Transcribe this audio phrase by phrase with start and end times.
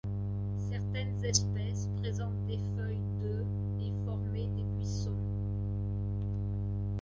[0.57, 3.45] Certaines espèces présentent des feuilles de
[3.79, 5.13] et former des buissons.